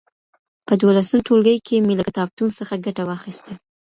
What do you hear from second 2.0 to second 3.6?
کتابتون څخه ګټه واخيسته.